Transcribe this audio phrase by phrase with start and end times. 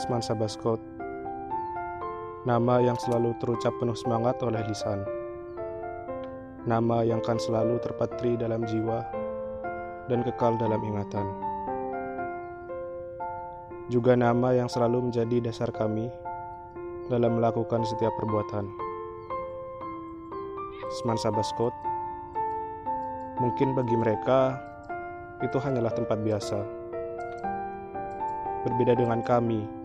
[0.00, 0.80] Semansa Baskot
[2.48, 5.04] Nama yang selalu terucap penuh semangat oleh lisan.
[6.64, 9.04] Nama yang kan selalu terpatri dalam jiwa
[10.08, 11.28] dan kekal dalam ingatan.
[13.92, 16.08] Juga nama yang selalu menjadi dasar kami
[17.12, 18.72] dalam melakukan setiap perbuatan.
[20.96, 21.76] Semansa Baskot
[23.36, 24.56] Mungkin bagi mereka
[25.44, 26.60] itu hanyalah tempat biasa.
[28.64, 29.79] Berbeda dengan kami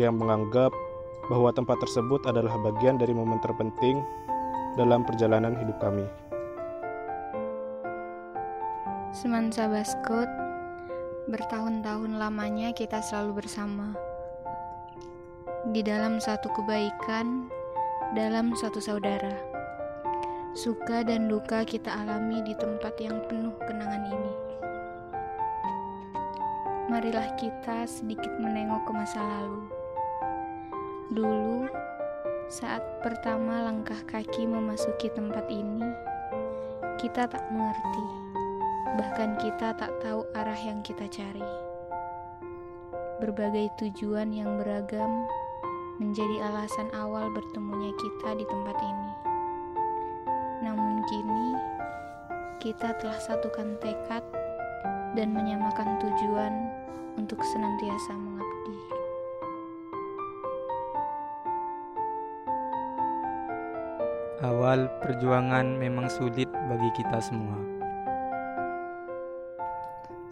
[0.00, 0.72] yang menganggap
[1.28, 4.00] bahwa tempat tersebut adalah bagian dari momen terpenting
[4.76, 6.06] dalam perjalanan hidup kami.
[9.12, 10.28] Semansa Baskut,
[11.28, 13.92] bertahun-tahun lamanya kita selalu bersama.
[15.70, 17.52] Di dalam satu kebaikan,
[18.16, 19.36] dalam satu saudara.
[20.52, 24.32] Suka dan duka kita alami di tempat yang penuh kenangan ini
[26.92, 29.81] marilah kita sedikit menengok ke masa lalu.
[31.10, 31.66] Dulu,
[32.46, 35.82] saat pertama langkah kaki memasuki tempat ini,
[37.02, 38.06] kita tak mengerti,
[38.94, 41.42] bahkan kita tak tahu arah yang kita cari.
[43.18, 45.26] Berbagai tujuan yang beragam
[45.98, 49.10] menjadi alasan awal bertemunya kita di tempat ini.
[50.62, 51.46] Namun kini,
[52.62, 54.22] kita telah satukan tekad
[55.18, 56.52] dan menyamakan tujuan
[57.18, 58.14] untuk senantiasa
[64.42, 67.62] Awal perjuangan memang sulit bagi kita semua.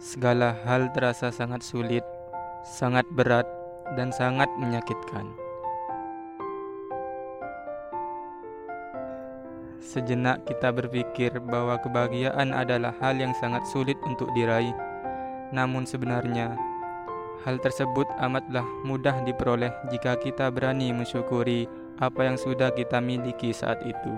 [0.03, 2.03] Segala hal terasa sangat sulit,
[2.67, 3.47] sangat berat,
[3.95, 5.31] dan sangat menyakitkan.
[9.79, 14.75] Sejenak kita berpikir bahwa kebahagiaan adalah hal yang sangat sulit untuk diraih.
[15.55, 16.59] Namun sebenarnya
[17.41, 21.65] Hal tersebut amatlah mudah diperoleh jika kita berani mensyukuri
[22.01, 24.13] apa yang sudah kita miliki saat itu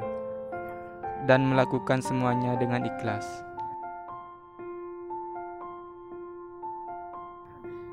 [1.27, 3.27] dan melakukan semuanya dengan ikhlas.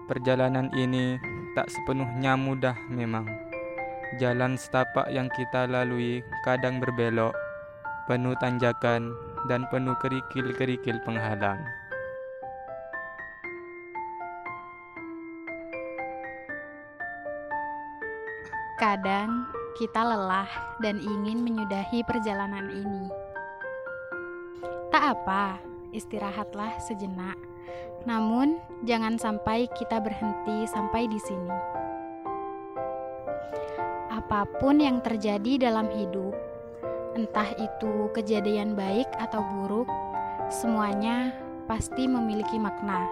[0.06, 1.18] Perjalanan ini
[1.58, 3.26] tak sepenuhnya mudah memang.
[4.18, 7.34] Jalan setapak yang kita lalui kadang berbelok,
[8.10, 9.14] penuh tanjakan,
[9.46, 11.62] dan penuh kerikil-kerikil penghalang.
[18.82, 23.08] Kadang kita lelah dan ingin menyudahi perjalanan ini.
[24.92, 25.56] Tak apa,
[25.96, 27.41] istirahatlah sejenak.
[28.04, 31.56] Namun, jangan sampai kita berhenti sampai di sini.
[34.12, 36.36] Apa pun yang terjadi dalam hidup,
[37.16, 39.88] entah itu kejadian baik atau buruk,
[40.52, 41.32] semuanya
[41.64, 43.08] pasti memiliki makna.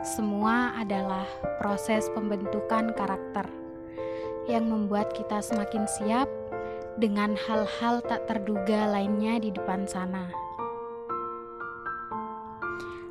[0.00, 1.28] Semua adalah
[1.60, 3.65] proses pembentukan karakter
[4.46, 6.30] yang membuat kita semakin siap
[6.96, 10.30] dengan hal-hal tak terduga lainnya di depan sana.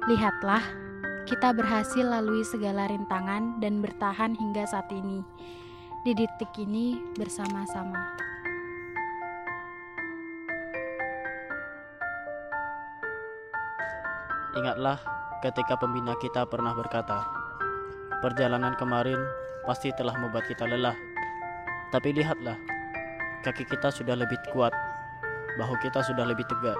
[0.09, 0.63] Lihatlah,
[1.25, 5.21] kita berhasil lalui segala rintangan dan bertahan hingga saat ini.
[6.05, 8.13] Di detik ini bersama-sama.
[14.55, 15.01] Ingatlah
[15.41, 17.25] ketika pembina kita pernah berkata,
[18.21, 19.17] perjalanan kemarin
[19.65, 20.95] pasti telah membuat kita lelah
[21.93, 22.57] tapi lihatlah,
[23.45, 24.73] kaki kita sudah lebih kuat,
[25.57, 26.77] bahu kita sudah lebih tegak.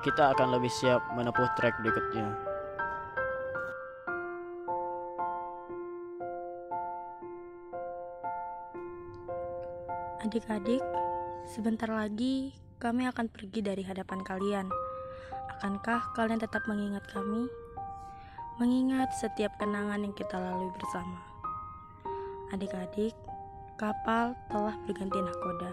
[0.00, 2.32] Kita akan lebih siap menempuh trek berikutnya.
[10.20, 10.84] Adik-adik,
[11.48, 14.66] sebentar lagi kami akan pergi dari hadapan kalian.
[15.58, 17.44] Akankah kalian tetap mengingat kami?
[18.56, 21.20] Mengingat setiap kenangan yang kita lalui bersama.
[22.52, 23.12] Adik-adik,
[23.80, 25.72] Kapal telah berganti nahkoda.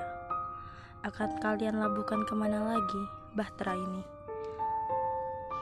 [1.03, 3.03] Akan kalian labuhkan ke mana lagi
[3.35, 3.99] bahtera ini?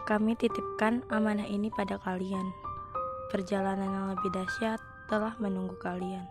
[0.05, 2.53] Kami titipkan amanah ini pada kalian.
[3.33, 4.77] Perjalanan yang lebih dahsyat
[5.09, 6.21] telah menunggu kalian.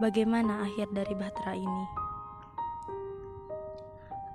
[0.00, 1.84] Bagaimana akhir dari bahtera ini?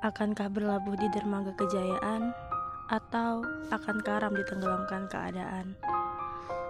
[0.06, 2.30] Akankah berlabuh di dermaga kejayaan
[2.94, 3.42] atau
[3.74, 5.74] akan karam ditenggelamkan keadaan?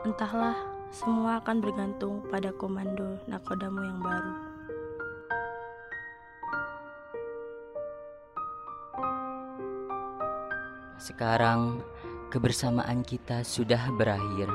[0.08, 4.36] Entahlah, semua akan bergantung pada komando nakodamu yang baru.
[11.00, 11.80] Sekarang
[12.34, 14.50] kebersamaan kita sudah berakhir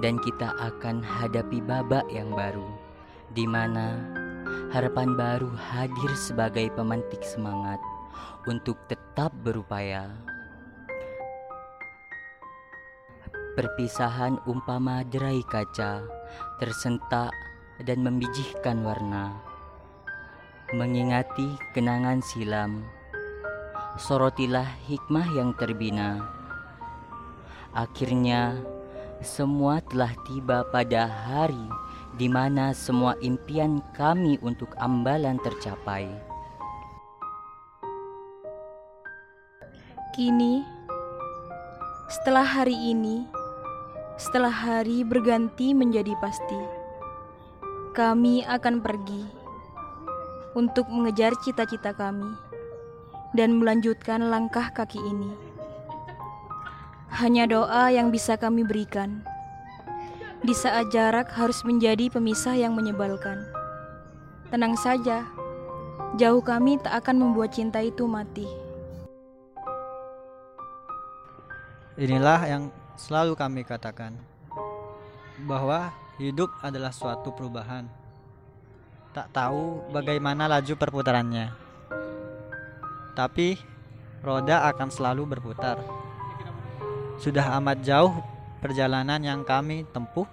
[0.00, 2.66] dan kita akan hadapi babak yang baru
[3.34, 4.00] di mana
[4.70, 7.78] harapan baru hadir sebagai pemantik semangat
[8.46, 10.08] untuk tetap berupaya
[13.56, 16.04] Perpisahan umpama derai kaca,
[16.60, 17.32] tersentak
[17.88, 19.32] dan membijihkan warna.
[20.76, 22.84] Mengingati kenangan silam,
[23.96, 26.20] sorotilah hikmah yang terbina.
[27.72, 28.60] Akhirnya,
[29.24, 31.64] semua telah tiba pada hari
[32.20, 36.12] di mana semua impian kami untuk ambalan tercapai.
[40.12, 40.64] Kini,
[42.08, 43.28] setelah hari ini,
[44.16, 46.56] setelah hari berganti menjadi pasti,
[47.92, 49.28] kami akan pergi
[50.56, 52.32] untuk mengejar cita-cita kami
[53.36, 55.28] dan melanjutkan langkah kaki ini.
[57.12, 59.20] Hanya doa yang bisa kami berikan.
[60.40, 63.44] Di saat jarak harus menjadi pemisah yang menyebalkan.
[64.48, 65.28] Tenang saja,
[66.16, 68.48] jauh kami tak akan membuat cinta itu mati.
[71.96, 74.16] Inilah yang selalu kami katakan
[75.44, 77.84] bahwa hidup adalah suatu perubahan.
[79.12, 81.48] Tak tahu bagaimana laju perputarannya,
[83.16, 83.56] tapi
[84.20, 85.80] roda akan selalu berputar.
[87.16, 88.12] Sudah amat jauh
[88.60, 90.28] perjalanan yang kami tempuh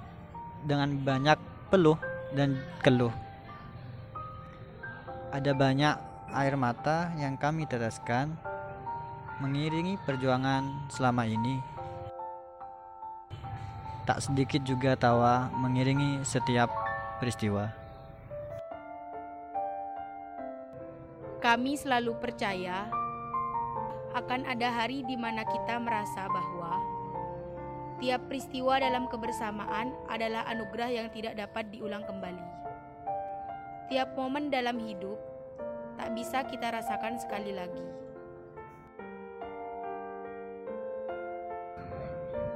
[0.68, 1.40] dengan banyak
[1.72, 1.96] peluh
[2.36, 3.16] dan keluh.
[5.32, 5.96] Ada banyak
[6.36, 8.36] air mata yang kami teteskan
[9.40, 11.73] mengiringi perjuangan selama ini
[14.04, 16.68] tak sedikit juga tawa mengiringi setiap
[17.24, 17.72] peristiwa.
[21.40, 22.88] Kami selalu percaya
[24.16, 26.80] akan ada hari di mana kita merasa bahwa
[28.00, 32.48] tiap peristiwa dalam kebersamaan adalah anugerah yang tidak dapat diulang kembali.
[33.92, 35.20] Tiap momen dalam hidup
[35.96, 37.88] tak bisa kita rasakan sekali lagi.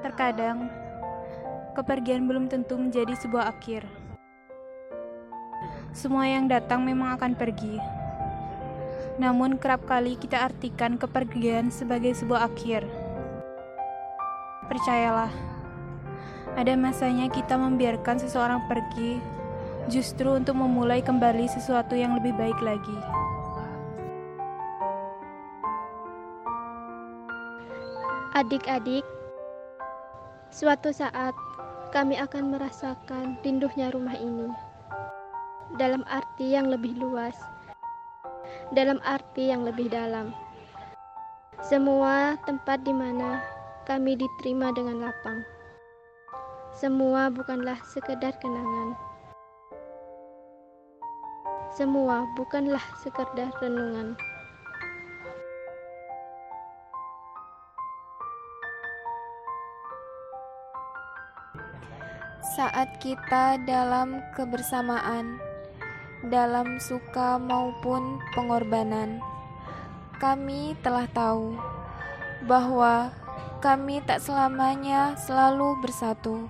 [0.04, 0.87] Terkadang
[1.78, 3.86] kepergian belum tentu menjadi sebuah akhir.
[5.94, 7.78] Semua yang datang memang akan pergi.
[9.22, 12.86] Namun kerap kali kita artikan kepergian sebagai sebuah akhir.
[14.66, 15.30] Percayalah,
[16.58, 19.22] ada masanya kita membiarkan seseorang pergi
[19.88, 23.00] justru untuk memulai kembali sesuatu yang lebih baik lagi.
[28.38, 29.02] Adik-adik,
[30.54, 31.34] suatu saat
[31.98, 34.54] kami akan merasakan rindunya rumah ini.
[35.82, 37.34] Dalam arti yang lebih luas,
[38.70, 40.30] dalam arti yang lebih dalam.
[41.66, 43.42] Semua tempat di mana
[43.90, 45.42] kami diterima dengan lapang.
[46.78, 48.94] Semua bukanlah sekedar kenangan.
[51.74, 54.14] Semua bukanlah sekedar renungan.
[62.56, 65.36] Saat kita dalam kebersamaan,
[66.32, 69.20] dalam suka maupun pengorbanan.
[70.24, 71.60] Kami telah tahu
[72.48, 73.12] bahwa
[73.60, 76.48] kami tak selamanya selalu bersatu,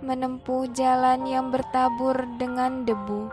[0.00, 3.28] menempuh jalan yang bertabur dengan debu,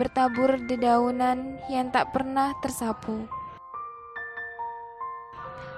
[0.00, 3.30] bertabur dedaunan yang tak pernah tersapu.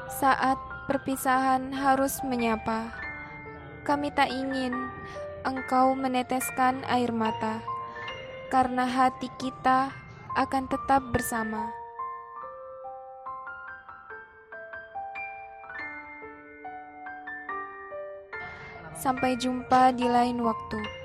[0.09, 3.08] Saat perpisahan harus menyapa,
[3.89, 4.77] kami tak ingin
[5.49, 7.65] engkau meneteskan air mata,
[8.53, 9.89] karena hati kita
[10.37, 11.73] akan tetap bersama.
[18.93, 20.98] Sampai jumpa di lain waktu.